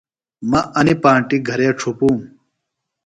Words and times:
مہ 0.49 0.59
انیۡ 0.79 0.99
پانٹیۡ 1.03 1.41
گھرے 1.47 1.69
ڇھُپوم۔ 1.79 2.17